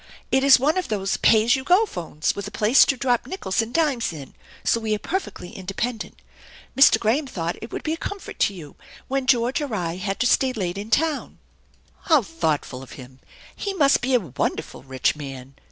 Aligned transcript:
It 0.31 0.43
is 0.43 0.57
one 0.59 0.79
of 0.79 0.87
those' 0.87 1.17
pay 1.17 1.43
as 1.43 1.55
you 1.55 1.63
go' 1.63 1.85
phones, 1.85 2.35
with 2.35 2.47
a 2.47 2.49
place 2.49 2.85
to 2.85 2.97
drop 2.97 3.27
nickels 3.27 3.61
and 3.61 3.71
dimes 3.71 4.11
in; 4.11 4.33
so 4.63 4.79
we 4.79 4.95
are 4.95 4.97
perfectly 4.97 5.51
independent. 5.55 6.19
Mr. 6.75 6.99
Graham 6.99 7.27
t40 7.27 7.27
THE 7.27 7.27
ENCHANTED 7.27 7.27
BARN 7.27 7.27
thought 7.27 7.55
it 7.61 7.71
would 7.71 7.83
be 7.83 7.93
a 7.93 7.97
comfort 7.97 8.39
to 8.39 8.55
}'ou 8.59 8.75
when 9.07 9.27
George 9.27 9.61
or 9.61 9.75
I 9.75 9.97
had 9.97 10.19
to 10.21 10.25
stay 10.25 10.53
late 10.53 10.79
in 10.79 10.89
town."" 10.89 11.37
How 12.09 12.23
thoughtful 12.23 12.81
of 12.81 12.93
him! 12.93 13.19
He 13.55 13.75
must 13.75 14.01
be 14.01 14.15
a 14.15 14.19
wonderful 14.19 14.81
rich 14.81 15.15
man! 15.15 15.53